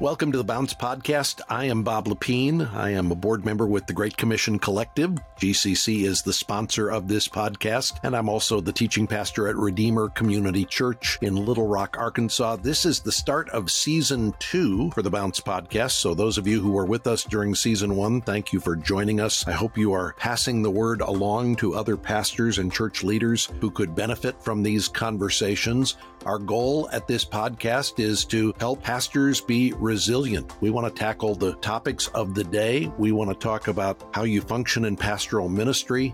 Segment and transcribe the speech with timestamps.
[0.00, 1.42] Welcome to the Bounce Podcast.
[1.50, 2.72] I am Bob Lepine.
[2.72, 5.10] I am a board member with the Great Commission Collective.
[5.38, 10.08] GCC is the sponsor of this podcast, and I'm also the teaching pastor at Redeemer
[10.08, 12.56] Community Church in Little Rock, Arkansas.
[12.56, 15.92] This is the start of season two for the Bounce Podcast.
[15.92, 19.20] So, those of you who were with us during season one, thank you for joining
[19.20, 19.46] us.
[19.46, 23.70] I hope you are passing the word along to other pastors and church leaders who
[23.70, 25.98] could benefit from these conversations.
[26.26, 30.52] Our goal at this podcast is to help pastors be resilient.
[30.60, 32.92] We want to tackle the topics of the day.
[32.98, 36.12] We want to talk about how you function in pastoral ministry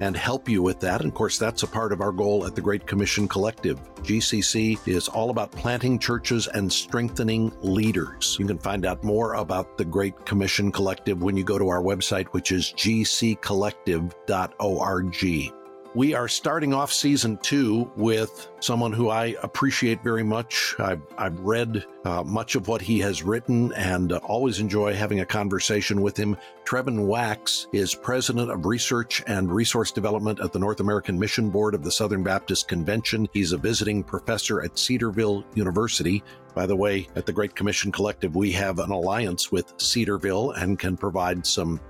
[0.00, 1.02] and help you with that.
[1.02, 3.78] And of course, that's a part of our goal at the Great Commission Collective.
[4.02, 8.36] GCC is all about planting churches and strengthening leaders.
[8.40, 11.80] You can find out more about the Great Commission Collective when you go to our
[11.80, 15.63] website, which is gccollective.org.
[15.96, 20.74] We are starting off season two with someone who I appreciate very much.
[20.80, 25.20] I've, I've read uh, much of what he has written and uh, always enjoy having
[25.20, 26.36] a conversation with him.
[26.64, 31.76] Trevin Wax is president of research and resource development at the North American Mission Board
[31.76, 33.28] of the Southern Baptist Convention.
[33.32, 36.24] He's a visiting professor at Cedarville University.
[36.56, 40.76] By the way, at the Great Commission Collective, we have an alliance with Cedarville and
[40.76, 41.80] can provide some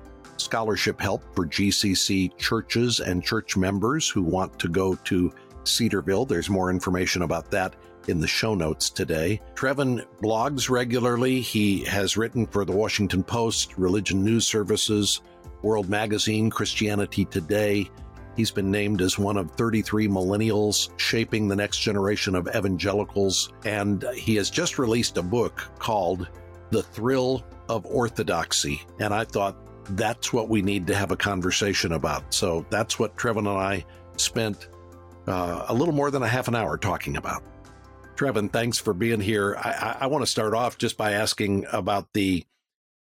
[0.40, 5.32] scholarship help for GCC churches and church members who want to go to
[5.64, 6.26] Cedarville.
[6.26, 7.74] There's more information about that
[8.08, 9.40] in the show notes today.
[9.54, 11.40] Trevin blogs regularly.
[11.40, 15.22] He has written for the Washington Post, Religion News Services,
[15.62, 17.90] World Magazine, Christianity Today.
[18.36, 23.52] He's been named as one of 33 millennials shaping the next generation of evangelicals.
[23.64, 26.28] And he has just released a book called
[26.70, 28.82] The Thrill of Orthodoxy.
[28.98, 32.32] And I thought that's what we need to have a conversation about.
[32.32, 33.84] So that's what Trevin and I
[34.16, 34.68] spent
[35.26, 37.42] uh, a little more than a half an hour talking about.
[38.16, 39.56] Trevin, thanks for being here.
[39.56, 42.44] I, I, I want to start off just by asking about the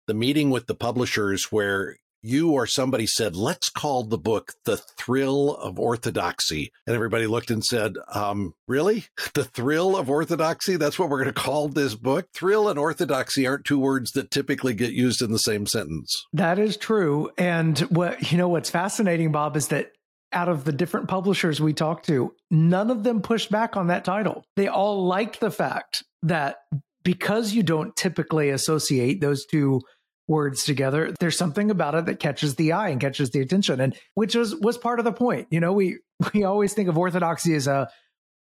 [0.06, 4.78] the meeting with the publishers where you or somebody said, let's call the book The
[4.78, 6.72] Thrill of Orthodoxy.
[6.88, 9.06] And everybody looked and said, um, really?
[9.34, 10.78] The Thrill of Orthodoxy?
[10.78, 12.28] That's what we're going to call this book?
[12.34, 16.26] Thrill and orthodoxy aren't two words that typically get used in the same sentence.
[16.34, 17.32] That is true.
[17.38, 19.92] And what, you know, what's fascinating, Bob, is that
[20.32, 24.06] out of the different publishers we talked to, none of them pushed back on that
[24.06, 24.44] title.
[24.56, 26.58] They all liked the fact that
[27.04, 29.82] because you don't typically associate those two
[30.28, 33.96] words together there's something about it that catches the eye and catches the attention and
[34.14, 35.48] which was was part of the point.
[35.52, 36.00] You know we
[36.34, 37.90] we always think of orthodoxy as a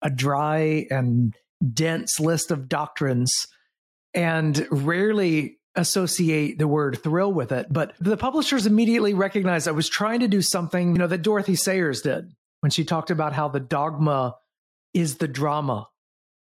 [0.02, 1.34] a dry and
[1.72, 3.46] dense list of doctrines
[4.14, 9.88] and rarely associate the word thrill with it but the publishers immediately recognized i was
[9.88, 13.48] trying to do something you know that dorothy sayers did when she talked about how
[13.48, 14.34] the dogma
[14.94, 15.88] is the drama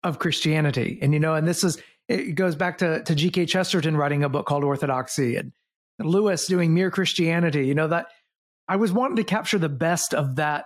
[0.04, 1.00] of christianity.
[1.02, 1.78] And you know and this is
[2.10, 3.46] it goes back to, to G.K.
[3.46, 5.54] Chesterton writing a book called Orthodoxy and
[6.00, 7.68] Lewis doing Mere Christianity.
[7.68, 8.08] You know, that
[8.68, 10.66] I was wanting to capture the best of that,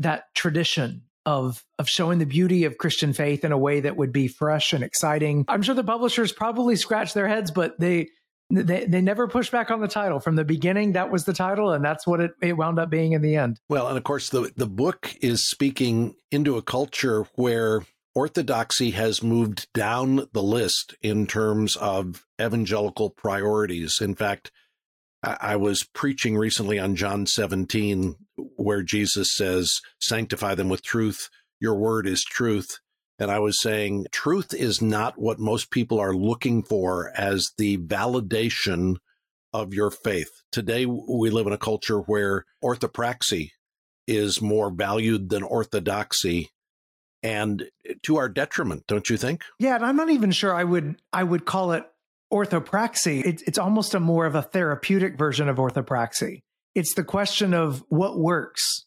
[0.00, 4.12] that tradition of, of showing the beauty of Christian faith in a way that would
[4.12, 5.44] be fresh and exciting.
[5.46, 8.08] I'm sure the publishers probably scratched their heads, but they,
[8.50, 10.92] they they never pushed back on the title from the beginning.
[10.92, 13.58] That was the title, and that's what it, it wound up being in the end.
[13.68, 17.82] Well, and of course, the the book is speaking into a culture where
[18.16, 24.00] orthodoxy has moved down the list in terms of evangelical priorities.
[24.00, 24.50] In fact,
[25.22, 28.16] I, was preaching recently on John 17,
[28.56, 31.28] where Jesus says, Sanctify them with truth.
[31.60, 32.78] Your word is truth.
[33.18, 37.76] And I was saying, truth is not what most people are looking for as the
[37.78, 38.96] validation
[39.52, 40.30] of your faith.
[40.52, 43.50] Today, we live in a culture where orthopraxy
[44.06, 46.50] is more valued than orthodoxy
[47.26, 49.42] and eh, to our detriment, don't you think?
[49.58, 51.84] Yeah, and I'm not even sure I would I would call it
[52.32, 53.24] orthopraxy.
[53.24, 56.42] It's, it's almost a more of a therapeutic version of orthopraxy.
[56.74, 58.86] It's the question of what works,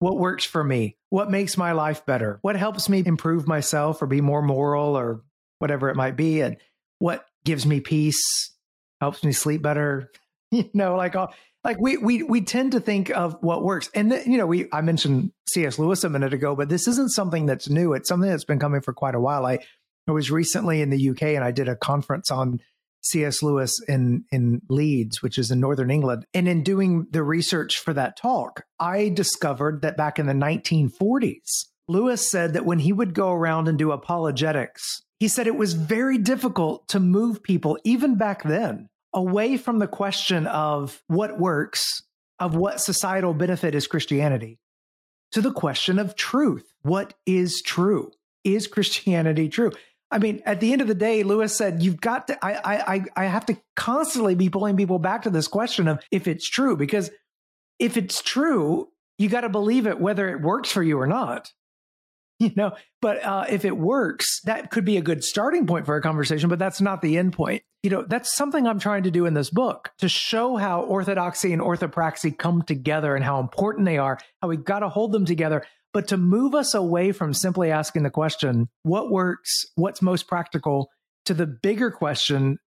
[0.00, 4.06] what works for me, what makes my life better, what helps me improve myself or
[4.06, 5.22] be more moral or
[5.58, 6.56] whatever it might be, and
[6.98, 8.52] what gives me peace,
[9.00, 10.10] helps me sleep better.
[10.50, 11.32] you know, like all
[11.66, 13.90] like we we we tend to think of what works.
[13.92, 17.44] And you know we i mentioned cs lewis a minute ago but this isn't something
[17.44, 17.92] that's new.
[17.92, 19.44] It's something that's been coming for quite a while.
[19.44, 19.58] I
[20.08, 22.60] i was recently in the uk and i did a conference on
[23.02, 26.24] cs lewis in in leeds which is in northern england.
[26.32, 31.64] And in doing the research for that talk i discovered that back in the 1940s
[31.88, 35.72] lewis said that when he would go around and do apologetics he said it was
[35.72, 42.02] very difficult to move people even back then away from the question of what works,
[42.38, 44.60] of what societal benefit is Christianity,
[45.32, 46.64] to the question of truth.
[46.82, 48.12] What is true?
[48.44, 49.72] Is Christianity true?
[50.10, 53.04] I mean, at the end of the day, Lewis said, you've got to, I, I,
[53.16, 56.76] I have to constantly be pulling people back to this question of if it's true,
[56.76, 57.10] because
[57.80, 61.50] if it's true, you got to believe it, whether it works for you or not.
[62.46, 65.96] You know, but uh, if it works, that could be a good starting point for
[65.96, 67.62] a conversation, but that's not the end point.
[67.82, 71.54] You know, that's something I'm trying to do in this book to show how orthodoxy
[71.54, 75.24] and orthopraxy come together and how important they are, how we've got to hold them
[75.24, 75.64] together
[75.96, 80.90] but to move us away from simply asking the question, what works, what's most practical,
[81.24, 82.58] to the bigger question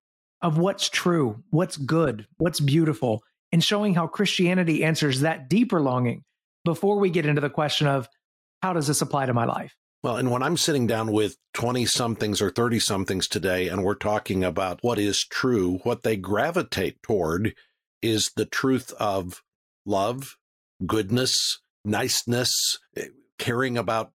[0.42, 6.24] of what's true, what's good, what's beautiful, and showing how Christianity answers that deeper longing
[6.66, 8.10] before we get into the question of
[8.62, 9.76] how does this apply to my life?
[10.02, 13.96] Well, and when I'm sitting down with 20 somethings or 30 somethings today, and we're
[13.96, 17.54] talking about what is true, what they gravitate toward
[18.02, 19.44] is the truth of
[19.86, 20.38] love,
[20.86, 23.08] goodness, niceness, eh,
[23.38, 24.14] caring about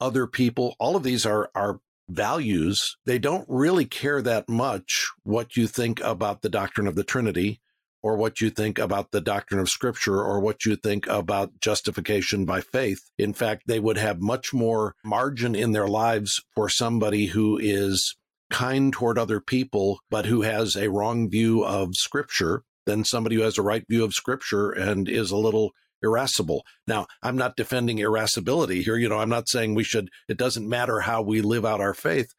[0.00, 0.74] other people.
[0.78, 2.96] All of these are, are values.
[3.04, 7.60] They don't really care that much what you think about the doctrine of the Trinity
[8.02, 12.44] or what you think about the doctrine of Scripture or what you think about justification
[12.44, 13.10] by faith.
[13.18, 18.16] In fact, they would have much more margin in their lives for somebody who is
[18.50, 23.42] kind toward other people, but who has a wrong view of Scripture than somebody who
[23.42, 25.72] has a right view of Scripture and is a little
[26.02, 26.64] irascible.
[26.86, 28.96] Now, I'm not defending irascibility here.
[28.96, 31.94] You know, I'm not saying we should, it doesn't matter how we live out our
[31.94, 32.32] faith,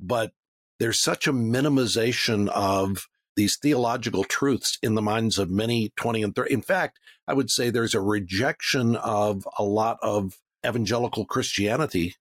[0.00, 0.32] but
[0.80, 3.06] there's such a minimization of
[3.36, 6.52] these theological truths in the minds of many 20 and 30.
[6.52, 12.14] In fact, I would say there's a rejection of a lot of evangelical Christianity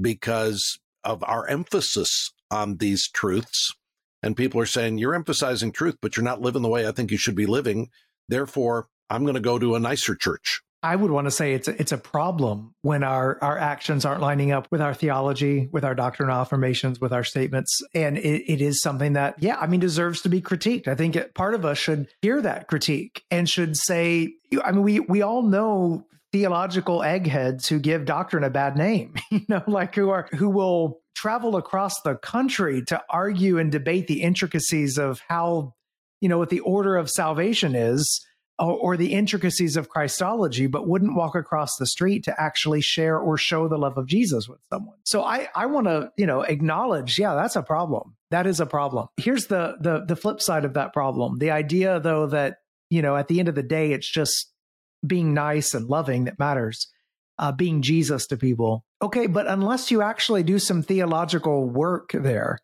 [0.00, 3.74] because of our emphasis on these truths.
[4.22, 7.10] And people are saying, you're emphasizing truth, but you're not living the way I think
[7.10, 7.90] you should be living.
[8.28, 10.62] Therefore, I'm going to go to a nicer church.
[10.82, 14.20] I would want to say it's a, it's a problem when our our actions aren't
[14.20, 18.60] lining up with our theology, with our doctrinal affirmations, with our statements, and it, it
[18.60, 20.88] is something that yeah, I mean, deserves to be critiqued.
[20.88, 24.34] I think it, part of us should hear that critique and should say,
[24.64, 29.42] I mean, we we all know theological eggheads who give doctrine a bad name, you
[29.48, 34.22] know, like who are who will travel across the country to argue and debate the
[34.22, 35.74] intricacies of how
[36.20, 38.26] you know what the order of salvation is
[38.58, 43.18] or, or the intricacies of Christology, but wouldn't walk across the street to actually share
[43.18, 44.96] or show the love of Jesus with someone.
[45.04, 48.16] So I, I want to, you know, acknowledge, yeah, that's a problem.
[48.30, 49.08] That is a problem.
[49.16, 51.38] Here's the the the flip side of that problem.
[51.38, 52.58] The idea though that,
[52.88, 54.50] you know, at the end of the day, it's just
[55.06, 56.88] being nice and loving that matters.
[57.38, 58.84] Uh, being Jesus to people.
[59.00, 62.58] Okay, but unless you actually do some theological work there,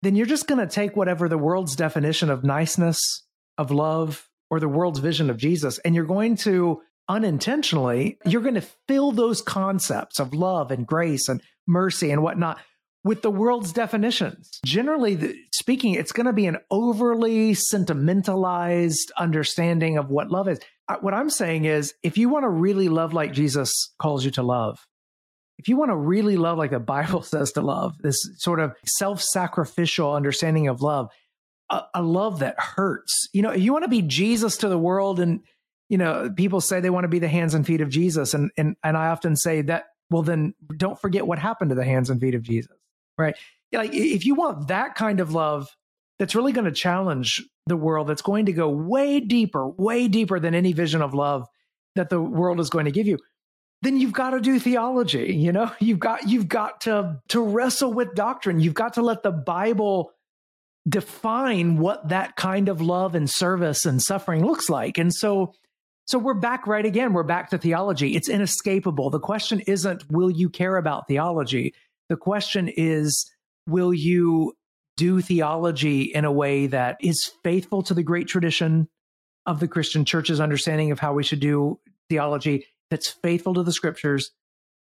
[0.00, 3.26] then you're just going to take whatever the world's definition of niceness,
[3.58, 5.78] of love, or the world's vision of Jesus.
[5.78, 11.28] And you're going to unintentionally, you're going to fill those concepts of love and grace
[11.28, 12.58] and mercy and whatnot
[13.02, 14.60] with the world's definitions.
[14.64, 20.60] Generally speaking, it's going to be an overly sentimentalized understanding of what love is.
[20.88, 24.30] Uh, what I'm saying is, if you want to really love like Jesus calls you
[24.32, 24.78] to love,
[25.58, 28.74] if you want to really love like the Bible says to love, this sort of
[28.84, 31.10] self sacrificial understanding of love,
[31.70, 33.28] a, a love that hurts.
[33.32, 35.40] You know, you want to be Jesus to the world and
[35.88, 38.50] you know, people say they want to be the hands and feet of Jesus and
[38.56, 42.10] and and I often say that well then don't forget what happened to the hands
[42.10, 42.76] and feet of Jesus.
[43.18, 43.36] Right?
[43.72, 45.74] Like if you want that kind of love
[46.18, 50.38] that's really going to challenge the world that's going to go way deeper, way deeper
[50.38, 51.46] than any vision of love
[51.94, 53.18] that the world is going to give you
[53.82, 57.92] then you've got to do theology you know you've got you've got to to wrestle
[57.92, 60.12] with doctrine you've got to let the bible
[60.88, 64.98] define what that kind of love and service and suffering looks like.
[64.98, 65.52] And so
[66.06, 67.12] so we're back right again.
[67.12, 68.16] We're back to theology.
[68.16, 69.10] It's inescapable.
[69.10, 71.74] The question isn't will you care about theology?
[72.08, 73.30] The question is
[73.68, 74.54] will you
[74.96, 78.88] do theology in a way that is faithful to the great tradition
[79.46, 83.72] of the Christian church's understanding of how we should do theology that's faithful to the
[83.72, 84.32] scriptures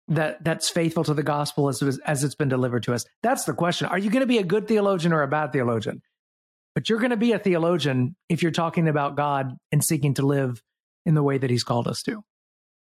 [0.08, 3.06] that that's faithful to the gospel as as it's been delivered to us.
[3.24, 3.88] That's the question.
[3.88, 6.02] Are you going to be a good theologian or a bad theologian?
[6.76, 10.26] But you're going to be a theologian if you're talking about God and seeking to
[10.26, 10.62] live
[11.06, 12.24] in the way that he's called us to.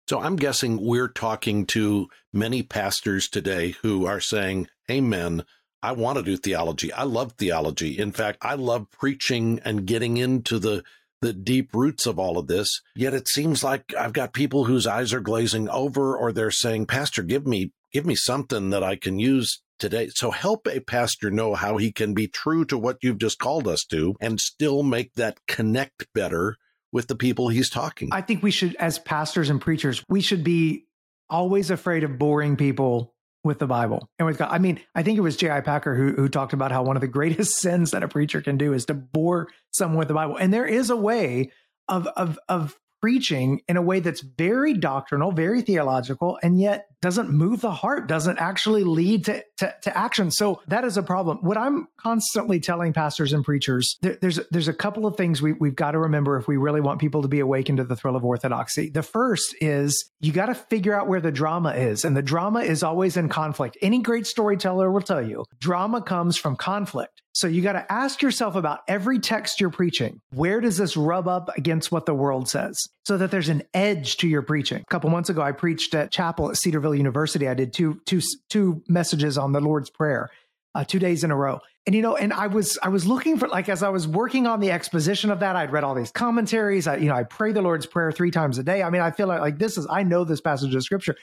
[0.09, 5.45] So I'm guessing we're talking to many pastors today who are saying, "Amen.
[5.83, 6.92] I want to do theology.
[6.92, 7.99] I love theology.
[7.99, 10.85] In fact, I love preaching and getting into the
[11.23, 12.82] the deep roots of all of this.
[12.94, 16.87] Yet it seems like I've got people whose eyes are glazing over or they're saying,
[16.87, 20.08] Pastor, give me, give me something that I can use today.
[20.08, 23.68] So help a pastor know how he can be true to what you've just called
[23.68, 26.56] us to and still make that connect better
[26.92, 28.08] with the people he's talking.
[28.12, 30.87] I think we should, as pastors and preachers, we should be
[31.28, 33.14] always afraid of boring people
[33.47, 34.49] with the Bible and with God.
[34.50, 35.61] I mean, I think it was J.I.
[35.61, 38.59] Packer who, who talked about how one of the greatest sins that a preacher can
[38.59, 40.37] do is to bore someone with the Bible.
[40.37, 41.53] And there is a way
[41.88, 47.31] of of of preaching in a way that's very doctrinal, very theological, and yet doesn't
[47.31, 50.31] move the heart, doesn't actually lead to, to, to action.
[50.31, 51.38] So that is a problem.
[51.43, 55.53] What I'm constantly telling pastors and preachers, there, there's there's a couple of things we,
[55.53, 58.17] we've got to remember if we really want people to be awakened to the thrill
[58.17, 58.91] of orthodoxy.
[58.91, 62.61] The first is you got to figure out where the drama is, and the drama
[62.61, 63.76] is always in conflict.
[63.83, 67.23] Any great storyteller will tell you drama comes from conflict.
[67.33, 70.21] So you got to ask yourself about every text you're preaching.
[70.33, 72.88] Where does this rub up against what the world says?
[73.06, 74.82] So that there's an edge to your preaching.
[74.82, 77.46] A couple months ago, I preached at chapel at Cedarville University.
[77.46, 80.28] I did two, two, two messages on the Lord's Prayer,
[80.75, 81.60] uh, two days in a row.
[81.86, 84.48] And you know, and I was I was looking for like as I was working
[84.48, 86.88] on the exposition of that, I'd read all these commentaries.
[86.88, 88.82] I you know I pray the Lord's Prayer three times a day.
[88.82, 91.14] I mean, I feel like like this is I know this passage of Scripture,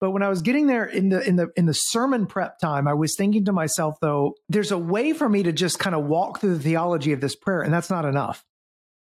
[0.00, 2.88] but when I was getting there in the in the in the sermon prep time,
[2.88, 6.04] I was thinking to myself though, there's a way for me to just kind of
[6.04, 8.44] walk through the theology of this prayer, and that's not enough.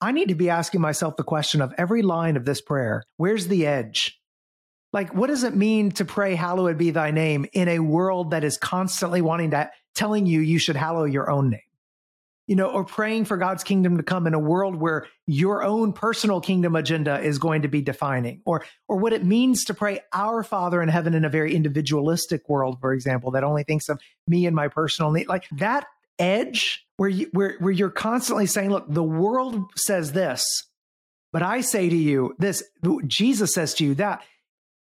[0.01, 3.49] I need to be asking myself the question of every line of this prayer, where's
[3.49, 4.19] the edge?
[4.93, 8.43] Like, what does it mean to pray, hallowed be thy name in a world that
[8.43, 11.61] is constantly wanting to, telling you you should hallow your own name?
[12.51, 15.93] you know, or praying for God's kingdom to come in a world where your own
[15.93, 20.01] personal kingdom agenda is going to be defining, or or what it means to pray
[20.13, 24.01] our Father in heaven in a very individualistic world, for example, that only thinks of
[24.27, 25.29] me and my personal need.
[25.29, 25.87] Like that
[26.19, 30.45] edge where you where where you're constantly saying, look, the world says this,
[31.33, 32.63] but I say to you this,
[33.07, 34.23] Jesus says to you that.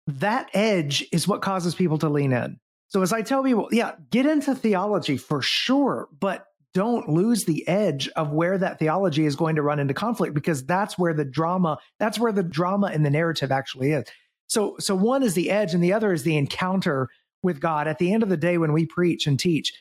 [0.06, 2.60] That edge is what causes people to lean in.
[2.86, 7.68] So as I tell people, yeah, get into theology for sure, but don't lose the
[7.68, 11.26] edge of where that theology is going to run into conflict because that's where the
[11.26, 14.04] drama that's where the drama in the narrative actually is
[14.46, 17.08] so so one is the edge and the other is the encounter
[17.42, 19.72] with god at the end of the day when we preach and teach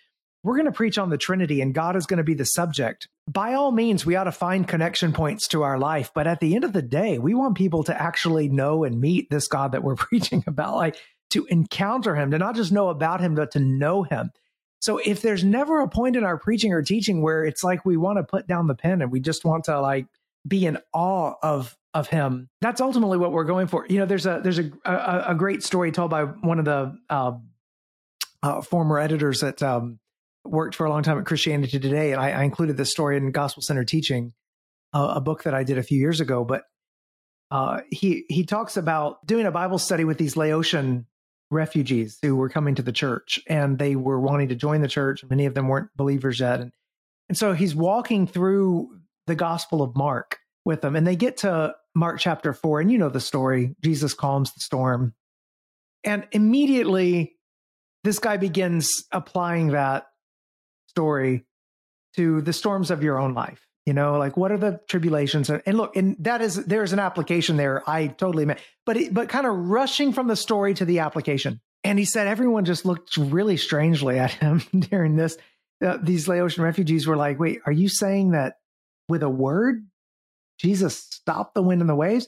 [0.43, 3.07] we're going to preach on the trinity and god is going to be the subject
[3.27, 6.55] by all means we ought to find connection points to our life but at the
[6.55, 9.83] end of the day we want people to actually know and meet this god that
[9.83, 10.97] we're preaching about like
[11.29, 14.31] to encounter him to not just know about him but to know him
[14.79, 17.97] so if there's never a point in our preaching or teaching where it's like we
[17.97, 20.05] want to put down the pen and we just want to like
[20.47, 23.85] be in awe of of him, that's ultimately what we're going for.
[23.89, 26.97] You know, there's a there's a a, a great story told by one of the
[27.09, 27.31] uh,
[28.43, 29.99] uh, former editors at um,
[30.49, 33.31] worked for a long time at Christianity Today, and I, I included this story in
[33.31, 34.33] Gospel Centered Teaching,
[34.93, 36.43] uh, a book that I did a few years ago.
[36.43, 36.63] But
[37.51, 41.05] uh, he he talks about doing a Bible study with these Laotian
[41.49, 45.23] refugees who were coming to the church and they were wanting to join the church.
[45.29, 46.59] Many of them weren't believers yet.
[46.59, 46.71] And,
[47.29, 50.95] and so he's walking through the Gospel of Mark with them.
[50.95, 52.81] And they get to Mark chapter four.
[52.81, 55.13] And you know the story Jesus calms the storm.
[56.03, 57.35] And immediately,
[58.03, 60.05] this guy begins applying that
[60.97, 61.45] story
[62.15, 63.61] to the storms of your own life.
[63.85, 65.49] You know, like what are the tribulations?
[65.49, 67.87] And look, and that is there's an application there.
[67.87, 71.61] I totally meant, but it, but kind of rushing from the story to the application.
[71.83, 75.37] And he said everyone just looked really strangely at him during this.
[75.85, 78.55] Uh, these Laotian refugees were like, "Wait, are you saying that
[79.07, 79.87] with a word,
[80.59, 82.27] Jesus stopped the wind and the waves?"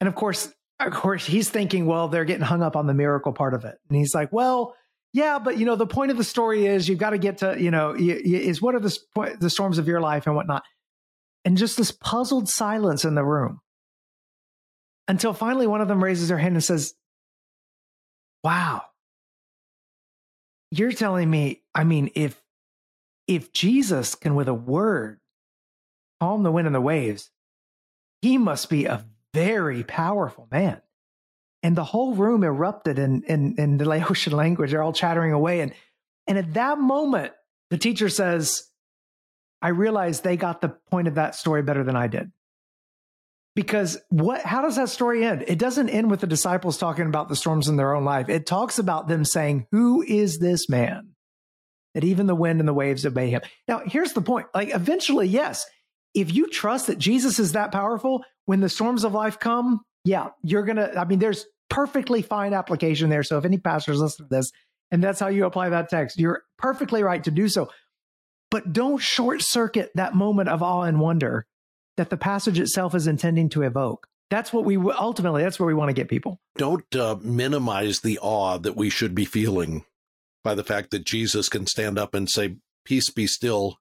[0.00, 3.32] And of course, of course, he's thinking, "Well, they're getting hung up on the miracle
[3.32, 4.74] part of it." And he's like, "Well."
[5.14, 7.56] Yeah, but you know the point of the story is you've got to get to
[7.56, 8.98] you know is what are the
[9.38, 10.64] the storms of your life and whatnot.
[11.44, 13.60] And just this puzzled silence in the room.
[15.06, 16.94] Until finally one of them raises their hand and says,
[18.42, 18.82] Wow,
[20.72, 22.42] you're telling me, I mean, if
[23.28, 25.20] if Jesus can with a word
[26.18, 27.30] calm the wind and the waves,
[28.20, 30.80] he must be a very powerful man.
[31.64, 34.70] And the whole room erupted in, in, in the Laotian language.
[34.70, 35.60] They're all chattering away.
[35.60, 35.72] And,
[36.28, 37.32] and at that moment,
[37.70, 38.62] the teacher says,
[39.62, 42.30] I realized they got the point of that story better than I did.
[43.56, 45.44] Because what how does that story end?
[45.46, 48.28] It doesn't end with the disciples talking about the storms in their own life.
[48.28, 51.10] It talks about them saying, "Who is this man
[51.94, 54.48] that even the wind and the waves obey him?" Now, here's the point.
[54.54, 55.64] Like eventually, yes,
[56.14, 60.30] if you trust that Jesus is that powerful, when the storms of life come, yeah,
[60.42, 63.22] you're going to I mean there's perfectly fine application there.
[63.22, 64.50] So if any pastors listen to this
[64.90, 67.68] and that's how you apply that text, you're perfectly right to do so
[68.54, 71.44] but don't short circuit that moment of awe and wonder
[71.96, 74.06] that the passage itself is intending to evoke.
[74.30, 76.38] That's what we ultimately, that's where we want to get people.
[76.56, 79.84] Don't uh, minimize the awe that we should be feeling
[80.44, 82.54] by the fact that Jesus can stand up and say,
[82.84, 83.78] Peace be still,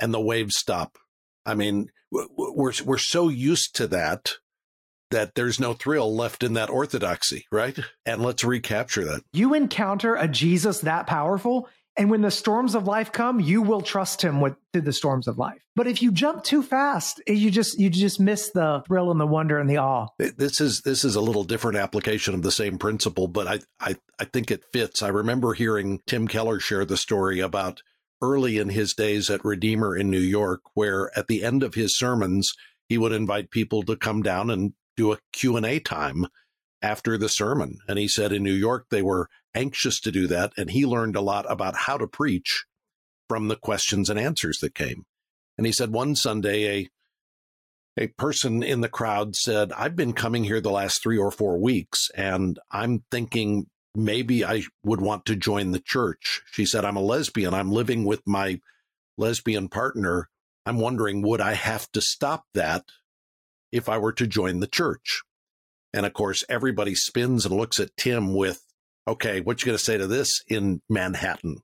[0.00, 0.98] and the waves stop.
[1.46, 4.32] I mean, we're, we're so used to that
[5.12, 7.78] that there's no thrill left in that orthodoxy, right?
[8.04, 9.22] And let's recapture that.
[9.32, 13.82] You encounter a Jesus that powerful, and when the storms of life come, you will
[13.82, 15.62] trust him with through the storms of life.
[15.76, 19.20] But if you jump too fast, eh, you just you just miss the thrill and
[19.20, 20.08] the wonder and the awe.
[20.20, 23.58] Eh, this is this is a little different application of the same principle, but I
[23.78, 25.02] I, I think it fits.
[25.02, 27.82] I remember hearing Tim Keller share the story about
[28.22, 31.98] early in his days at Redeemer in New York, where at the end of his
[31.98, 32.54] sermons,
[32.88, 36.26] he would invite people to come down and do a Q&A time
[36.82, 37.78] after the sermon.
[37.88, 40.52] And he said in New York, they were anxious to do that.
[40.56, 42.64] And he learned a lot about how to preach
[43.28, 45.04] from the questions and answers that came.
[45.56, 46.88] And he said one Sunday, a
[47.98, 51.58] a person in the crowd said, I've been coming here the last three or four
[51.58, 56.40] weeks, and I'm thinking maybe I would want to join the church.
[56.52, 57.52] She said, I'm a lesbian.
[57.52, 58.60] I'm living with my
[59.18, 60.28] lesbian partner.
[60.64, 62.84] I'm wondering, would I have to stop that
[63.72, 65.22] if I were to join the church?
[65.92, 68.62] And of course, everybody spins and looks at Tim with,
[69.08, 71.58] okay, what you going to say to this in Manhattan,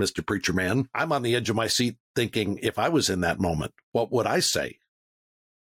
[0.00, 0.24] Mr.
[0.24, 0.88] Preacher Man?
[0.94, 4.12] I'm on the edge of my seat thinking, if I was in that moment, what
[4.12, 4.78] would I say?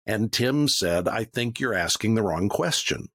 [0.07, 3.09] And Tim said, I think you're asking the wrong question.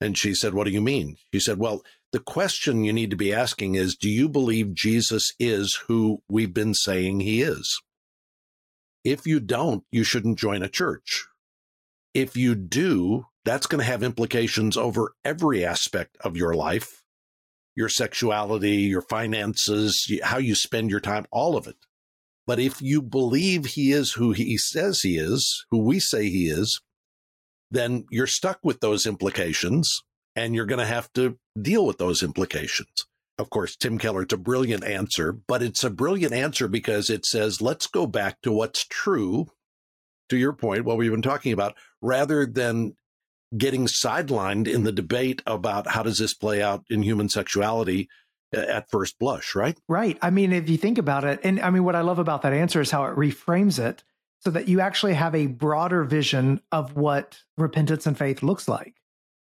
[0.00, 1.16] And she said, What do you mean?
[1.32, 5.32] She said, Well, the question you need to be asking is Do you believe Jesus
[5.38, 7.80] is who we've been saying he is?
[9.04, 11.26] If you don't, you shouldn't join a church.
[12.14, 17.02] If you do, that's going to have implications over every aspect of your life
[17.74, 21.76] your sexuality, your finances, how you spend your time, all of it.
[22.46, 26.48] But if you believe he is who he says he is, who we say he
[26.48, 26.80] is,
[27.70, 30.02] then you're stuck with those implications
[30.34, 33.06] and you're going to have to deal with those implications.
[33.38, 37.24] Of course, Tim Keller, it's a brilliant answer, but it's a brilliant answer because it
[37.24, 39.46] says, let's go back to what's true,
[40.32, 42.96] to your point, what we've been talking about, rather than
[43.56, 48.08] getting sidelined in the debate about how does this play out in human sexuality
[48.56, 49.78] uh, at first blush, right?
[49.88, 50.18] Right.
[50.22, 52.54] I mean, if you think about it, and I mean, what I love about that
[52.54, 54.02] answer is how it reframes it
[54.40, 58.94] so that you actually have a broader vision of what repentance and faith looks like.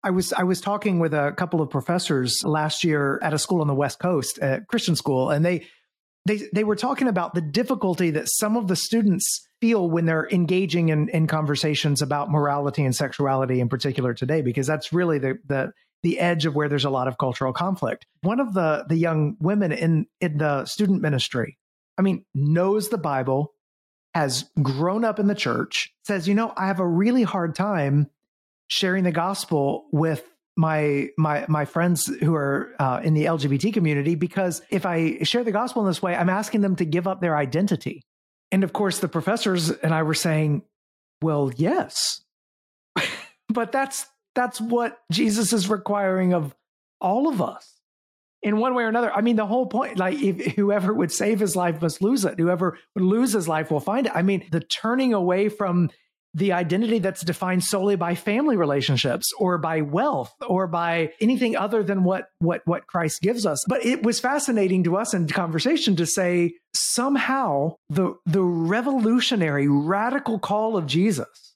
[0.02, 3.62] I was I was talking with a couple of professors last year at a school
[3.62, 5.66] on the West Coast, a Christian school, and they
[6.26, 10.28] they they were talking about the difficulty that some of the students feel when they're
[10.30, 15.38] engaging in, in conversations about morality and sexuality in particular today, because that's really the
[15.46, 15.72] the
[16.02, 18.04] the edge of where there's a lot of cultural conflict.
[18.20, 21.56] One of the the young women in in the student ministry,
[21.96, 23.54] I mean, knows the Bible,
[24.14, 28.10] has grown up in the church, says, you know, I have a really hard time
[28.68, 34.14] sharing the gospel with my my my friends who are uh, in the LGBT community
[34.14, 37.22] because if I share the gospel in this way, I'm asking them to give up
[37.22, 38.04] their identity.
[38.54, 40.62] And of course, the professors and I were saying,
[41.20, 42.22] "Well, yes,
[43.48, 46.54] but that's that's what Jesus is requiring of
[47.00, 47.68] all of us."
[48.44, 49.10] in one way or another.
[49.10, 52.38] I mean, the whole point, like, if whoever would save his life must lose it.
[52.38, 54.12] Whoever would lose his life will find it.
[54.14, 55.88] I mean, the turning away from
[56.34, 61.82] the identity that's defined solely by family relationships or by wealth or by anything other
[61.82, 63.64] than what what what Christ gives us.
[63.68, 70.38] But it was fascinating to us in conversation to say somehow the the revolutionary radical
[70.38, 71.54] call of Jesus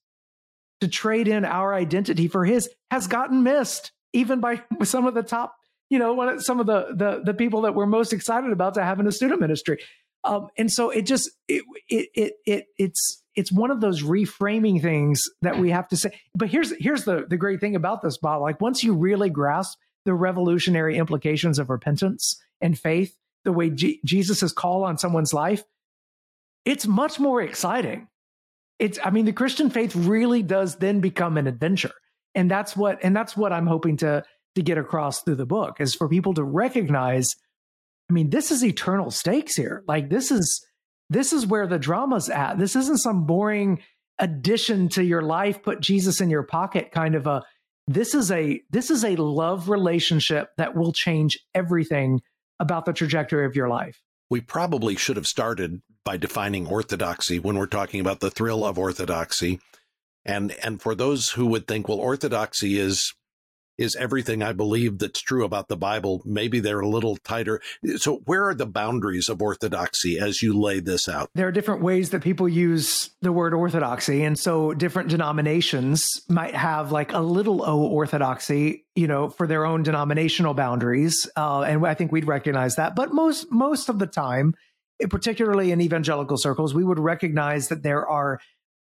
[0.80, 5.24] to trade in our identity for his has gotten missed even by some of the
[5.24, 5.56] top
[5.90, 9.00] you know some of the, the the people that we're most excited about to have
[9.00, 9.78] in a student ministry
[10.24, 14.82] um, and so it just it, it it it it's it's one of those reframing
[14.82, 16.10] things that we have to say.
[16.34, 18.42] But here's here's the the great thing about this, Bob.
[18.42, 24.00] Like once you really grasp the revolutionary implications of repentance and faith, the way G-
[24.04, 25.62] Jesus' call on someone's life,
[26.64, 28.08] it's much more exciting.
[28.80, 31.94] It's I mean the Christian faith really does then become an adventure.
[32.34, 34.24] And that's what and that's what I'm hoping to
[34.56, 37.36] to get across through the book is for people to recognize
[38.10, 39.84] I mean this is eternal stakes here.
[39.86, 40.66] Like this is
[41.10, 42.58] this is where the drama's at.
[42.58, 43.80] This isn't some boring
[44.18, 47.44] addition to your life, put Jesus in your pocket kind of a
[47.86, 52.20] this is a this is a love relationship that will change everything
[52.60, 54.02] about the trajectory of your life.
[54.30, 58.78] We probably should have started by defining orthodoxy when we're talking about the thrill of
[58.78, 59.60] orthodoxy.
[60.24, 63.14] And and for those who would think, well, orthodoxy is
[63.78, 66.20] is everything I believe that's true about the Bible.
[66.24, 67.60] Maybe they're a little tighter.
[67.96, 71.30] So, where are the boundaries of orthodoxy as you lay this out?
[71.34, 74.24] There are different ways that people use the word orthodoxy.
[74.24, 79.64] And so, different denominations might have like a little o orthodoxy, you know, for their
[79.64, 81.30] own denominational boundaries.
[81.36, 82.96] Uh, and I think we'd recognize that.
[82.96, 84.54] But most, most of the time,
[85.08, 88.40] particularly in evangelical circles, we would recognize that there are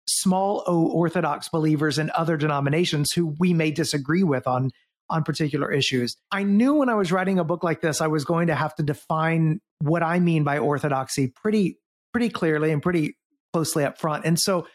[0.06, 4.69] small o orthodox believers in other denominations who we may disagree with on
[5.10, 6.16] on particular issues.
[6.32, 8.76] I knew when I was writing a book like this, I was going to have
[8.76, 11.78] to define what I mean by orthodoxy pretty
[12.12, 13.18] pretty clearly and pretty
[13.54, 14.26] closely up front.
[14.26, 14.68] And so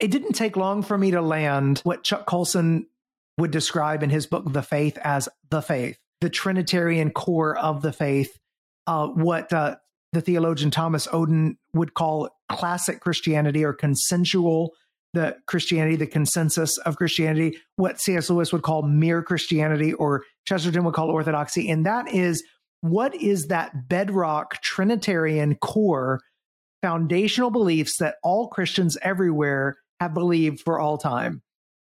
[0.00, 2.86] it didn't take long for me to land what Chuck Colson
[3.38, 7.92] would describe in his book The Faith as the faith, the Trinitarian core of the
[7.92, 8.36] faith,
[8.86, 9.76] uh, what uh,
[10.12, 14.72] the theologian Thomas Oden would call classic Christianity or consensual
[15.16, 18.30] the Christianity, the consensus of Christianity, what C.S.
[18.30, 21.70] Lewis would call mere Christianity or Chesterton would call orthodoxy.
[21.70, 22.44] And that is
[22.82, 26.20] what is that bedrock Trinitarian core
[26.82, 31.42] foundational beliefs that all Christians everywhere have believed for all time.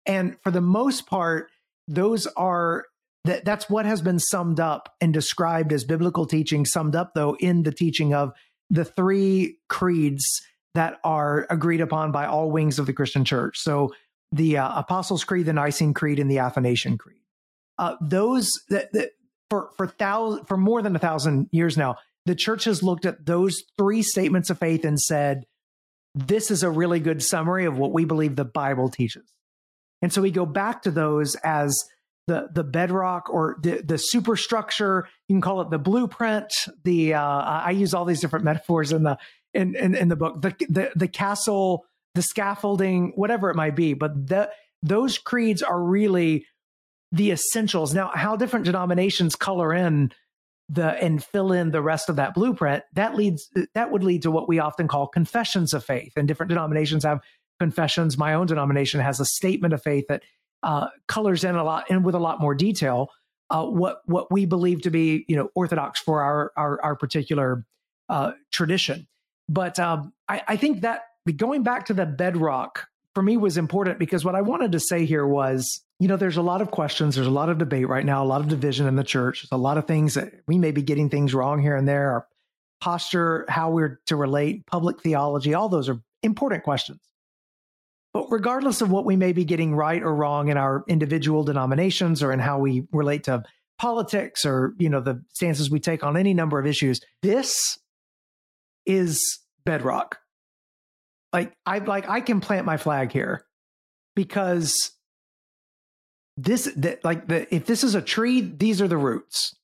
[0.06, 1.50] And for the most part,
[1.88, 2.86] those are
[3.26, 7.38] that that's what has been summed up and described as biblical teaching, summed up though
[7.39, 8.32] in the teaching of
[8.72, 10.42] the three creeds
[10.76, 13.58] that are agreed upon by all wings of the Christian church.
[13.58, 13.94] So
[14.32, 17.22] the uh, Apostles' Creed, the Nicene Creed, and the Athanasian Creed.
[17.78, 19.12] Uh, those that, that
[19.50, 23.26] for for thousand for more than a thousand years now, the church has looked at
[23.26, 25.46] those three statements of faith and said,
[26.14, 29.34] "This is a really good summary of what we believe the Bible teaches."
[30.02, 31.76] And so we go back to those as
[32.28, 35.08] the the bedrock or the the superstructure.
[35.28, 36.52] You can call it the blueprint.
[36.84, 39.18] The uh, I use all these different metaphors in the
[39.54, 41.86] in, in, in the book, the, the, the castle,
[42.16, 43.94] the scaffolding, whatever it might be.
[43.94, 44.50] But the,
[44.82, 46.46] those creeds are really
[47.12, 47.94] the essentials.
[47.94, 50.12] Now, how different denominations color in
[50.70, 54.32] the and fill in the rest of that blueprint, that leads that would lead to
[54.32, 56.14] what we often call confessions of faith.
[56.16, 57.22] And different denominations have
[57.60, 58.18] confessions.
[58.18, 60.22] My own denomination has a statement of faith that
[60.62, 63.10] uh, colors in a lot and with a lot more detail
[63.50, 67.66] uh, what what we believe to be you know orthodox for our our, our particular
[68.08, 69.08] uh, tradition.
[69.50, 71.02] But um, I, I think that
[71.36, 75.06] going back to the bedrock for me was important because what I wanted to say
[75.06, 78.06] here was, you know, there's a lot of questions, there's a lot of debate right
[78.06, 80.60] now, a lot of division in the church, there's a lot of things that we
[80.60, 82.28] may be getting things wrong here and there, our
[82.80, 87.00] posture, how we're to relate, public theology, all those are important questions.
[88.14, 92.24] But regardless of what we may be getting right or wrong in our individual denominations
[92.24, 93.44] or in how we relate to
[93.78, 97.78] politics or, you know, the stances we take on any number of issues, this
[98.89, 100.17] is bedrock.
[101.32, 103.45] Like I like I can plant my flag here
[104.15, 104.75] because
[106.36, 109.56] this that like the if this is a tree, these are the roots.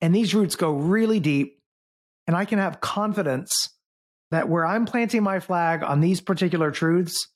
[0.00, 1.60] And these roots go really deep
[2.26, 3.70] and I can have confidence
[4.30, 7.28] that where I'm planting my flag on these particular truths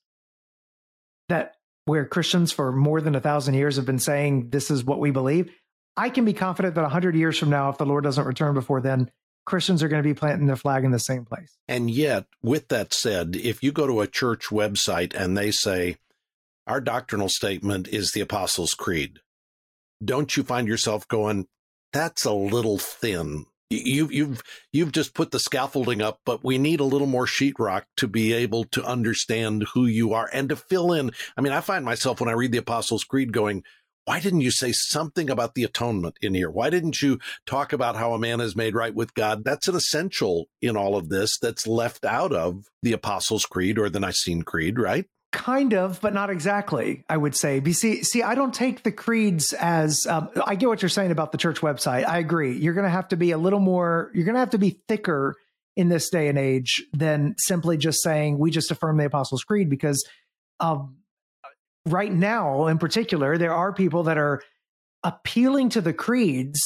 [1.29, 1.53] that
[1.85, 5.11] where Christians for more than a thousand years have been saying this is what we
[5.11, 5.51] believe,
[5.95, 8.53] I can be confident that a hundred years from now, if the Lord doesn't return
[8.53, 9.09] before then,
[9.45, 11.57] Christians are going to be planting their flag in the same place.
[11.67, 15.97] And yet, with that said, if you go to a church website and they say,
[16.67, 19.19] our doctrinal statement is the Apostles' Creed,
[20.03, 21.47] don't you find yourself going,
[21.91, 23.45] that's a little thin?
[23.71, 27.83] You, you've you've just put the scaffolding up, but we need a little more sheetrock
[27.97, 31.11] to be able to understand who you are and to fill in.
[31.37, 33.63] I mean, I find myself when I read the Apostles' Creed going,
[34.09, 36.49] why didn't you say something about the atonement in here?
[36.49, 39.43] Why didn't you talk about how a man is made right with God?
[39.43, 43.87] That's an essential in all of this that's left out of the Apostles' Creed or
[43.87, 45.05] the Nicene Creed, right?
[45.31, 47.03] Kind of, but not exactly.
[47.07, 47.63] I would say.
[47.71, 50.07] See, see, I don't take the creeds as.
[50.07, 52.03] Um, I get what you're saying about the church website.
[52.07, 52.57] I agree.
[52.57, 54.09] You're going to have to be a little more.
[54.15, 55.35] You're going to have to be thicker
[55.75, 59.69] in this day and age than simply just saying we just affirm the Apostles' Creed
[59.69, 60.03] because
[60.59, 60.95] um,
[61.85, 64.41] right now, in particular, there are people that are
[65.03, 66.59] appealing to the creeds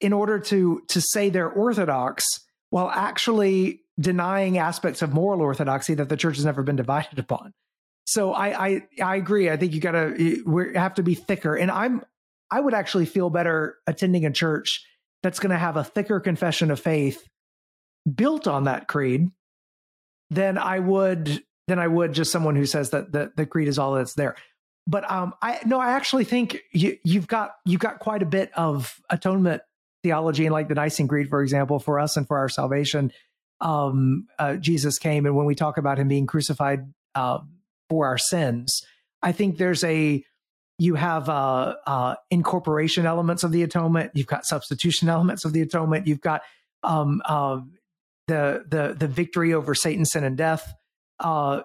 [0.00, 2.24] in order to to say they're orthodox
[2.70, 7.52] while actually denying aspects of moral orthodoxy that the church has never been divided upon.
[8.06, 9.50] So I I, I agree.
[9.50, 11.56] I think you got to we have to be thicker.
[11.56, 12.02] And I'm
[12.50, 14.84] I would actually feel better attending a church
[15.22, 17.26] that's going to have a thicker confession of faith
[18.14, 19.28] built on that creed
[20.30, 23.78] than I would than I would just someone who says that the, the creed is
[23.78, 24.34] all that's there.
[24.86, 28.50] But um, I no, I actually think you, you've got you've got quite a bit
[28.54, 29.60] of atonement
[30.02, 33.12] theology, and like the Nicene Creed, for example, for us and for our salvation.
[33.60, 37.40] Um, uh, Jesus came, and when we talk about him being crucified uh,
[37.90, 38.80] for our sins,
[39.22, 40.24] I think there's a
[40.78, 44.12] you have uh, uh, incorporation elements of the atonement.
[44.14, 46.06] You've got substitution elements of the atonement.
[46.06, 46.40] You've got
[46.82, 47.60] um, uh,
[48.26, 50.72] the the the victory over Satan, sin, and death
[51.20, 51.62] uh,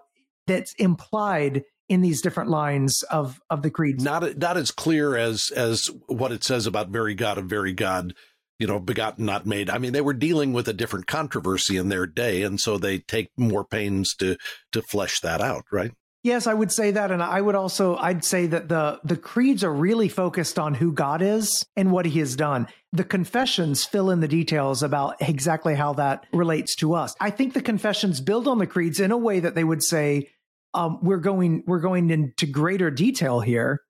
[0.47, 4.01] that's implied in these different lines of of the creed.
[4.01, 8.13] Not not as clear as as what it says about very God of very God
[8.59, 9.69] you know, begotten, not made.
[9.69, 12.99] I mean, they were dealing with a different controversy in their day, and so they
[12.99, 14.37] take more pains to
[14.71, 15.91] to flesh that out, right?
[16.23, 19.61] Yes, I would say that, and I would also I'd say that the the creeds
[19.61, 22.67] are really focused on who God is and what He has done.
[22.93, 27.13] The confessions fill in the details about exactly how that relates to us.
[27.19, 30.29] I think the confessions build on the creeds in a way that they would say
[30.73, 33.81] um, we're going we're going into greater detail here,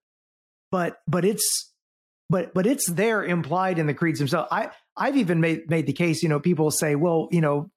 [0.71, 1.71] but but it's
[2.31, 4.47] but but it's there implied in the creeds themselves.
[4.51, 6.23] I I've even made made the case.
[6.23, 7.69] You know, people say, well, you know,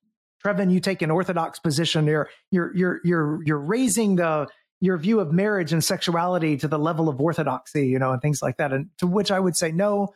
[0.45, 2.07] Trevin, you take an orthodox position.
[2.07, 4.49] You're you're you're you're you're raising the
[4.81, 8.43] your view of marriage and sexuality to the level of orthodoxy, you know, and things
[8.43, 8.73] like that.
[8.73, 10.13] And to which I would say, no,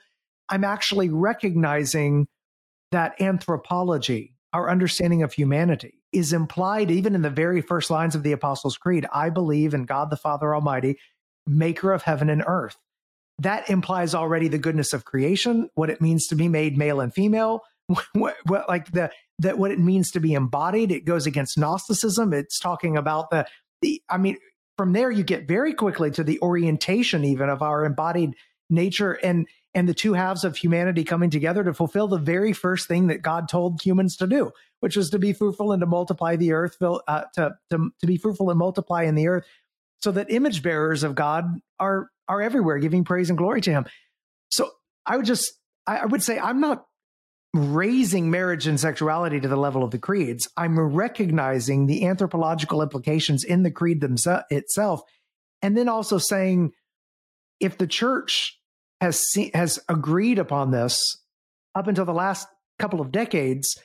[0.50, 2.28] I'm actually recognizing
[2.92, 8.22] that anthropology, our understanding of humanity, is implied even in the very first lines of
[8.22, 9.06] the Apostles' Creed.
[9.12, 10.98] I believe in God the Father Almighty,
[11.46, 12.76] maker of heaven and earth
[13.40, 17.12] that implies already the goodness of creation, what it means to be made male and
[17.12, 17.62] female,
[18.12, 20.92] what, what like the that what it means to be embodied.
[20.92, 22.32] It goes against Gnosticism.
[22.32, 23.46] It's talking about the
[23.82, 24.02] the.
[24.08, 24.36] I mean,
[24.76, 28.34] from there you get very quickly to the orientation even of our embodied
[28.68, 32.88] nature and and the two halves of humanity coming together to fulfill the very first
[32.88, 34.50] thing that God told humans to do,
[34.80, 38.16] which was to be fruitful and to multiply the earth, uh, to, to to be
[38.16, 39.44] fruitful and multiply in the earth,
[40.02, 41.44] so that image bearers of God
[41.78, 43.86] are are everywhere giving praise and glory to him.
[44.50, 44.70] So
[45.06, 45.52] I would just,
[45.86, 46.84] I would say I'm not
[47.52, 50.48] raising marriage and sexuality to the level of the creeds.
[50.56, 54.04] I'm recognizing the anthropological implications in the creed
[54.50, 55.02] itself.
[55.62, 56.72] And then also saying,
[57.58, 58.58] if the church
[59.00, 61.02] has seen, has agreed upon this
[61.74, 62.46] up until the last
[62.78, 63.76] couple of decades,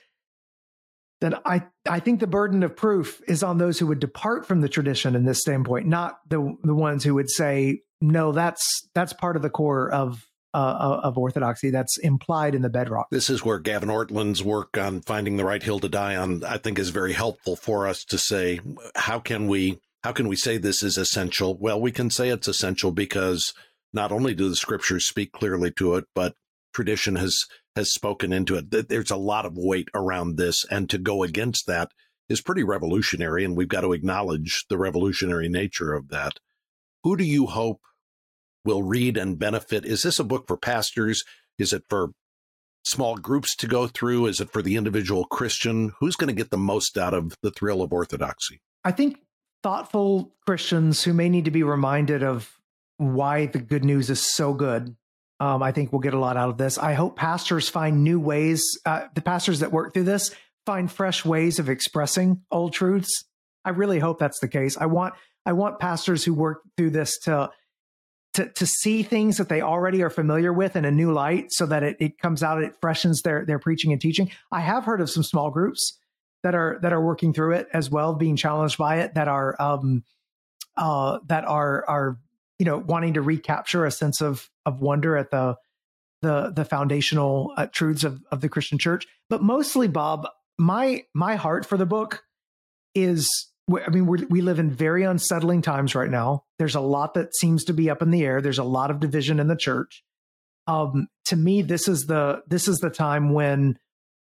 [1.22, 4.62] then I, I think the burden of proof is on those who would depart from
[4.62, 9.14] the tradition in this standpoint, not the the ones who would say, no, that's that's
[9.14, 10.26] part of the core of
[10.56, 13.08] uh, of orthodoxy that's implied in the bedrock.
[13.12, 16.58] This is where Gavin Ortlund's work on finding the right hill to die on, I
[16.58, 18.62] think, is very helpful for us to say
[18.96, 21.58] how can we how can we say this is essential?
[21.58, 23.54] Well, we can say it's essential because
[23.92, 26.36] not only do the scriptures speak clearly to it, but
[26.74, 28.88] tradition has has spoken into it.
[28.88, 31.90] There's a lot of weight around this, and to go against that
[32.30, 36.40] is pretty revolutionary, and we've got to acknowledge the revolutionary nature of that.
[37.04, 37.82] Who do you hope
[38.66, 39.86] will read and benefit?
[39.86, 41.24] Is this a book for pastors?
[41.58, 42.12] Is it for
[42.84, 44.28] small groups to go through?
[44.28, 45.94] Is it for the individual Christian?
[46.00, 48.62] Who's going to get the most out of the thrill of orthodoxy?
[48.84, 49.20] I think
[49.64, 52.52] thoughtful Christians who may need to be reminded of
[52.98, 54.96] why the good news is so good.
[55.40, 56.78] Um, I think we'll get a lot out of this.
[56.78, 58.64] I hope pastors find new ways.
[58.86, 60.32] Uh, the pastors that work through this
[60.66, 63.26] find fresh ways of expressing old truths.
[63.66, 64.78] I really hope that's the case.
[64.78, 67.50] I want I want pastors who work through this to
[68.36, 71.66] to to see things that they already are familiar with in a new light so
[71.66, 74.30] that it, it comes out it freshens their their preaching and teaching.
[74.52, 75.98] I have heard of some small groups
[76.44, 79.56] that are that are working through it as well being challenged by it that are
[79.60, 80.04] um
[80.76, 82.20] uh that are are
[82.60, 85.56] you know wanting to recapture a sense of of wonder at the
[86.22, 89.08] the the foundational uh, truths of of the christian church.
[89.30, 92.24] But mostly bob my my heart for the book
[92.94, 93.30] is
[93.68, 96.44] I mean, we live in very unsettling times right now.
[96.60, 98.40] There's a lot that seems to be up in the air.
[98.40, 100.04] There's a lot of division in the church.
[100.68, 103.78] Um, to me, this is the this is the time when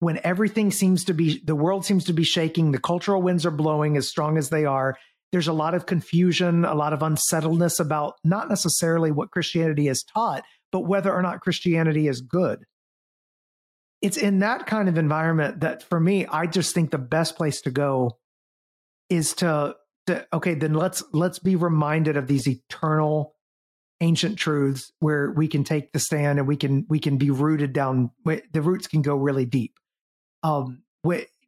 [0.00, 2.72] when everything seems to be the world seems to be shaking.
[2.72, 4.96] The cultural winds are blowing as strong as they are.
[5.30, 10.02] There's a lot of confusion, a lot of unsettledness about not necessarily what Christianity is
[10.02, 12.64] taught, but whether or not Christianity is good.
[14.00, 17.60] It's in that kind of environment that, for me, I just think the best place
[17.62, 18.16] to go
[19.08, 23.34] is to, to okay then let's let's be reminded of these eternal
[24.00, 27.72] ancient truths where we can take the stand and we can we can be rooted
[27.72, 29.74] down the roots can go really deep
[30.42, 30.82] um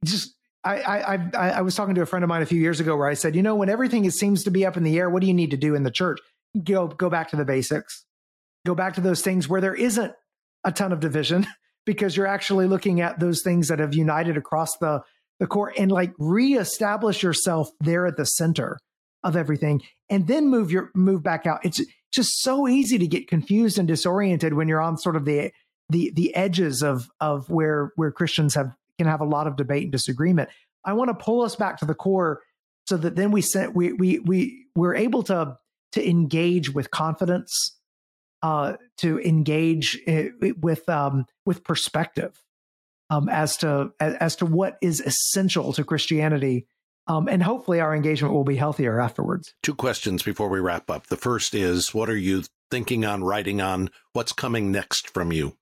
[0.04, 2.80] just I, I I I was talking to a friend of mine a few years
[2.80, 4.98] ago where I said, you know, when everything is, seems to be up in the
[4.98, 6.18] air, what do you need to do in the church?
[6.62, 8.04] Go go back to the basics.
[8.66, 10.12] Go back to those things where there isn't
[10.64, 11.46] a ton of division
[11.86, 15.02] because you're actually looking at those things that have united across the
[15.40, 18.78] the core and like reestablish yourself there at the center
[19.24, 21.64] of everything and then move your move back out.
[21.64, 21.80] It's
[22.12, 25.50] just so easy to get confused and disoriented when you're on sort of the
[25.88, 29.84] the the edges of of where where christians have can have a lot of debate
[29.84, 30.50] and disagreement.
[30.84, 32.42] I want to pull us back to the core
[32.86, 35.56] so that then we sent we we we we're able to
[35.92, 37.78] to engage with confidence
[38.42, 40.28] uh to engage eh,
[40.60, 42.42] with um with perspective
[43.10, 46.66] um, as to as to what is essential to Christianity.
[47.06, 49.52] Um, and hopefully, our engagement will be healthier afterwards.
[49.62, 51.08] Two questions before we wrap up.
[51.08, 53.90] The first is, what are you thinking on writing on?
[54.12, 55.56] What's coming next from you?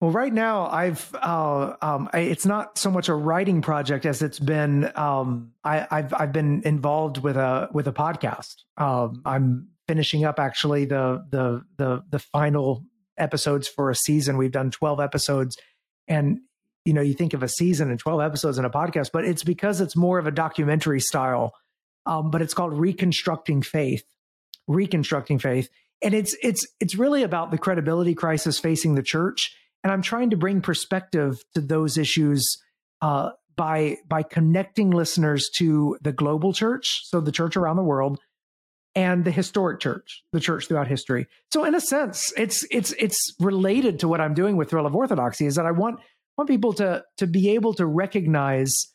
[0.00, 4.22] Well, right now, I've uh, um, I, it's not so much a writing project as
[4.22, 4.90] it's been.
[4.96, 8.54] Um, I, have I've been involved with a with a podcast.
[8.76, 12.84] Um, I'm finishing up actually the the the the final
[13.16, 14.36] episodes for a season.
[14.36, 15.56] We've done twelve episodes,
[16.06, 16.40] and
[16.84, 19.44] you know you think of a season and twelve episodes in a podcast, but it's
[19.44, 21.54] because it's more of a documentary style.
[22.06, 24.02] Um, but it's called Reconstructing Faith,
[24.66, 25.68] Reconstructing Faith,
[26.02, 30.30] and it's it's it's really about the credibility crisis facing the church and I'm trying
[30.30, 32.46] to bring perspective to those issues
[33.00, 38.18] uh, by by connecting listeners to the global church, so the church around the world,
[38.94, 41.26] and the historic church, the church throughout history.
[41.52, 44.94] So in a sense, it's it's it's related to what I'm doing with Thrill of
[44.94, 45.46] Orthodoxy.
[45.46, 46.00] Is that I want
[46.38, 48.94] want people to to be able to recognize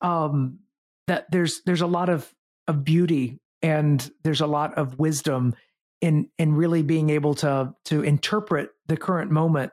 [0.00, 0.58] um,
[1.06, 2.32] that there's there's a lot of
[2.66, 5.54] of beauty and there's a lot of wisdom
[6.00, 9.72] in in really being able to to interpret the current moment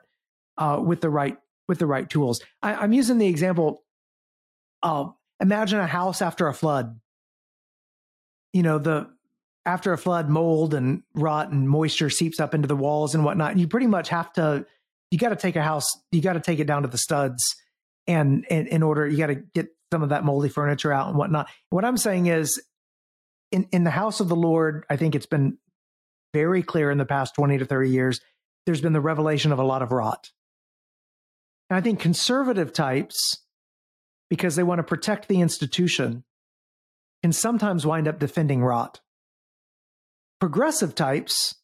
[0.58, 1.36] uh, with the right
[1.66, 2.40] with the right tools.
[2.62, 3.82] I, am using the example
[4.82, 7.00] of imagine a house after a flood.
[8.52, 9.08] You know the
[9.64, 13.58] after a flood, mold and rot and moisture seeps up into the walls and whatnot.
[13.58, 14.66] You pretty much have to
[15.10, 17.42] you got to take a house, you got to take it down to the studs,
[18.06, 21.16] and, and in order you got to get some of that moldy furniture out and
[21.16, 21.48] whatnot.
[21.70, 22.62] What I'm saying is,
[23.50, 25.58] in in the house of the Lord, I think it's been
[26.32, 28.20] very clear in the past 20 to 30 years.
[28.66, 30.30] There's been the revelation of a lot of rot
[31.70, 33.44] and I think conservative types,
[34.28, 36.24] because they want to protect the institution,
[37.22, 39.00] can sometimes wind up defending rot.
[40.40, 41.54] Progressive types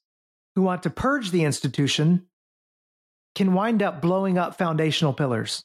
[0.54, 2.26] who want to purge the institution
[3.36, 5.62] can wind up blowing up foundational pillars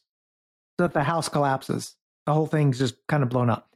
[0.77, 1.95] so that the house collapses.
[2.27, 3.69] The whole thing's just kind of blown up.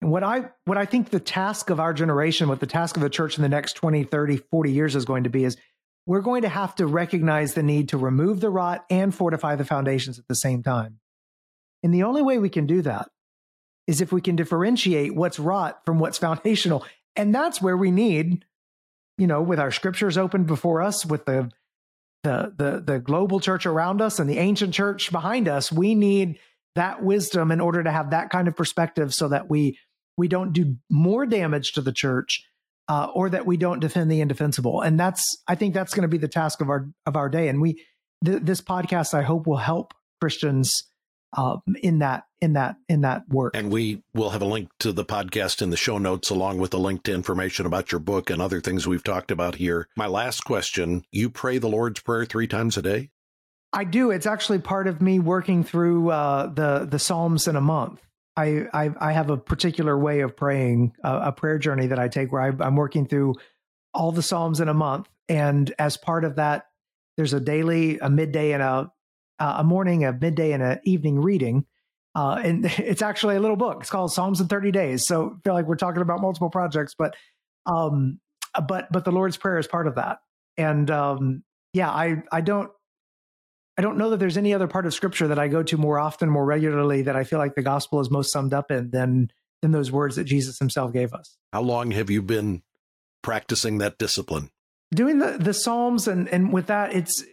[0.00, 3.02] And what I what I think the task of our generation, what the task of
[3.02, 5.58] the church in the next 20, 30, 40 years is going to be is
[6.06, 9.64] we're going to have to recognize the need to remove the rot and fortify the
[9.64, 11.00] foundations at the same time.
[11.82, 13.10] And the only way we can do that
[13.86, 16.86] is if we can differentiate what's rot from what's foundational.
[17.16, 18.44] And that's where we need,
[19.18, 21.50] you know, with our scriptures open before us, with the
[22.22, 26.38] the the the global church around us and the ancient church behind us, we need
[26.76, 29.78] that wisdom in order to have that kind of perspective so that we
[30.16, 32.44] we don't do more damage to the church
[32.90, 34.80] uh, or that we don't defend the indefensible.
[34.82, 37.46] And that's, I think that's going to be the task of our, of our day.
[37.48, 37.82] And we,
[38.24, 40.90] th- this podcast, I hope will help Christians
[41.32, 43.56] uh, in that, in that, in that work.
[43.56, 46.74] And we will have a link to the podcast in the show notes, along with
[46.74, 49.88] a link to information about your book and other things we've talked about here.
[49.96, 53.10] My last question, you pray the Lord's Prayer three times a day?
[53.72, 54.10] I do.
[54.10, 58.00] It's actually part of me working through uh, the the Psalms in a month.
[58.36, 62.08] I, I, I have a particular way of praying, uh, a prayer journey that I
[62.08, 63.34] take where I, I'm working through
[63.92, 66.66] all the Psalms in a month, and as part of that,
[67.16, 68.90] there's a daily, a midday, and a
[69.40, 71.64] a morning, a midday, and an evening reading.
[72.14, 73.78] Uh, and it's actually a little book.
[73.80, 75.06] It's called Psalms in 30 Days.
[75.06, 77.14] So I feel like we're talking about multiple projects, but
[77.66, 78.20] um,
[78.66, 80.18] but but the Lord's Prayer is part of that.
[80.56, 82.70] And um, yeah, I I don't
[83.78, 85.98] I don't know that there's any other part of scripture that I go to more
[85.98, 89.30] often, more regularly, that I feel like the gospel is most summed up in than
[89.62, 91.36] than those words that Jesus himself gave us.
[91.52, 92.62] How long have you been
[93.22, 94.50] practicing that discipline?
[94.94, 97.24] Doing the the Psalms and and with that, it's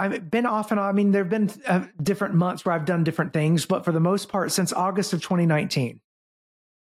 [0.00, 0.88] I've been off and on.
[0.88, 3.92] I mean, there have been uh, different months where I've done different things, but for
[3.92, 6.00] the most part, since August of 2019,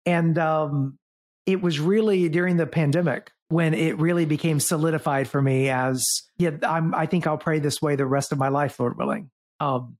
[0.06, 0.98] and um,
[1.46, 6.52] it was really during the pandemic when it really became solidified for me as yeah
[6.64, 9.30] I'm I think I'll pray this way the rest of my life Lord willing.
[9.60, 9.98] Um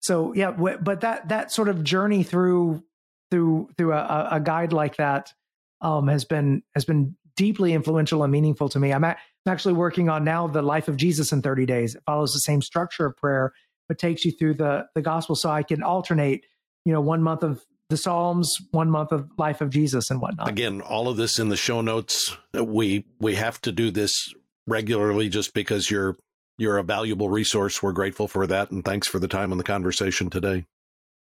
[0.00, 2.84] so yeah w- but that that sort of journey through
[3.30, 5.32] through through a, a guide like that
[5.80, 8.92] um has been has been deeply influential and meaningful to me.
[8.92, 11.94] I'm, a, I'm actually working on now the life of Jesus in 30 days.
[11.94, 13.52] It follows the same structure of prayer
[13.88, 16.44] but takes you through the the gospel so I can alternate
[16.84, 20.48] you know one month of the Psalms, one month of life of Jesus and whatnot.
[20.48, 22.36] Again, all of this in the show notes.
[22.56, 24.34] Uh, we we have to do this
[24.66, 26.16] regularly just because you're
[26.58, 27.82] you're a valuable resource.
[27.82, 30.64] We're grateful for that, and thanks for the time and the conversation today.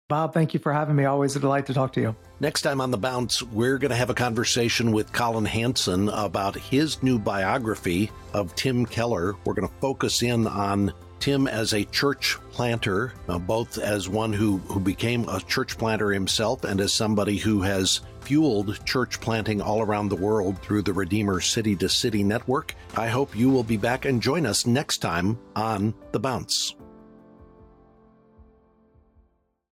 [0.10, 1.06] Bob, thank you for having me.
[1.06, 2.16] Always a delight to talk to you.
[2.40, 6.56] Next time on The Bounce, we're going to have a conversation with Collin Hansen about
[6.56, 9.36] his new biography of Tim Keller.
[9.46, 14.34] We're going to focus in on Tim as a church planter, uh, both as one
[14.34, 19.62] who, who became a church planter himself and as somebody who has fueled church planting
[19.62, 22.76] all around the world through the Redeemer City to City Network.
[22.98, 26.76] I hope you will be back and join us next time on The Bounce.